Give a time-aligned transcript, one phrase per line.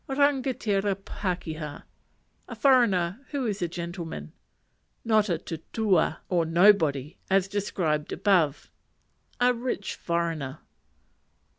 [0.09, 1.83] Rangatira pakeha
[2.47, 4.31] A foreigner who is a gentleman
[5.05, 8.71] (not a tutua, or nobody, as described above),
[9.39, 10.57] a rich foreigner.